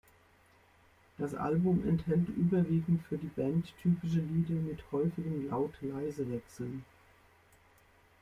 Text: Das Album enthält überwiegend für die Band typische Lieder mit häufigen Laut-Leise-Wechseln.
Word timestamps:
Das 1.19 1.35
Album 1.35 1.87
enthält 1.87 2.27
überwiegend 2.29 3.03
für 3.03 3.19
die 3.19 3.27
Band 3.27 3.71
typische 3.83 4.21
Lieder 4.21 4.55
mit 4.55 4.81
häufigen 4.91 5.47
Laut-Leise-Wechseln. 5.47 6.83